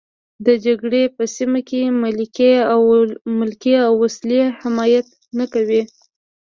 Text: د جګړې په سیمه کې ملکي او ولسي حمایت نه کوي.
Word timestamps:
د 0.45 0.47
جګړې 0.65 1.03
په 1.15 1.23
سیمه 1.35 1.59
کې 1.69 1.81
ملکي 3.39 3.75
او 3.85 3.91
ولسي 4.01 4.41
حمایت 4.59 5.07
نه 5.37 5.45
کوي. 5.53 5.81